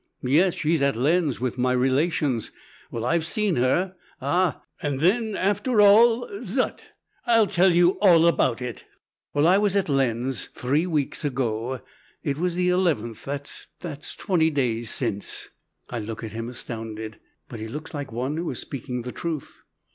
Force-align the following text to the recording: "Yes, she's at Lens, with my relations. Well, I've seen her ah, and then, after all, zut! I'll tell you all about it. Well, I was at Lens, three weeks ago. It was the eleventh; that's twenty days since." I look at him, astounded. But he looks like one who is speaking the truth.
"Yes, 0.23 0.55
she's 0.55 0.81
at 0.81 0.95
Lens, 0.95 1.39
with 1.39 1.59
my 1.59 1.73
relations. 1.73 2.49
Well, 2.89 3.05
I've 3.05 3.23
seen 3.23 3.57
her 3.57 3.95
ah, 4.19 4.63
and 4.81 4.99
then, 4.99 5.35
after 5.35 5.79
all, 5.79 6.27
zut! 6.43 6.93
I'll 7.27 7.45
tell 7.45 7.71
you 7.71 7.99
all 7.99 8.25
about 8.25 8.63
it. 8.63 8.83
Well, 9.35 9.45
I 9.45 9.59
was 9.59 9.75
at 9.75 9.89
Lens, 9.89 10.45
three 10.55 10.87
weeks 10.87 11.23
ago. 11.23 11.81
It 12.23 12.39
was 12.39 12.55
the 12.55 12.69
eleventh; 12.69 13.25
that's 13.25 14.15
twenty 14.15 14.49
days 14.49 14.89
since." 14.89 15.49
I 15.91 15.99
look 15.99 16.23
at 16.23 16.31
him, 16.31 16.49
astounded. 16.49 17.19
But 17.47 17.59
he 17.59 17.67
looks 17.67 17.93
like 17.93 18.11
one 18.11 18.37
who 18.37 18.49
is 18.49 18.57
speaking 18.57 19.03
the 19.03 19.11
truth. 19.11 19.61